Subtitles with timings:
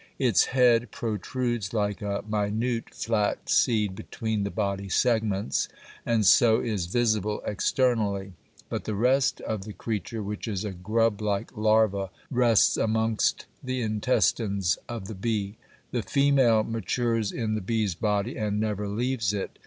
[0.17, 5.75] Its head protrudes like a minute flat seed between the body segments (fig.
[6.05, 8.33] 21), and so is visible externally,
[8.67, 13.83] but the rest of the creature, which is a grub like larva, rests amongst the
[13.83, 15.57] intestines of the bee;
[15.91, 19.59] the female matures in the bee's body and never leaves it.